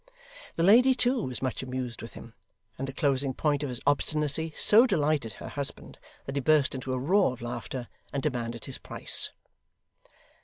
[0.55, 2.33] The lady too, was much amused with him;
[2.75, 6.91] and the closing point of his obstinacy so delighted her husband that he burst into
[6.91, 9.31] a roar of laughter, and demanded his price.